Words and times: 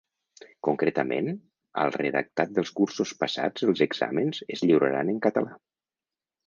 Concretament, 0.67 1.29
al 1.83 1.93
redactat 1.97 2.57
dels 2.57 2.73
cursos 2.81 3.13
passats 3.23 3.69
Els 3.69 3.87
exàmens 3.89 4.43
es 4.57 4.69
lliuraran 4.69 5.15
en 5.17 5.23
català. 5.29 5.57